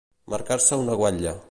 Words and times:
Marcar-se 0.33 0.81
una 0.87 0.99
guatlla. 1.03 1.39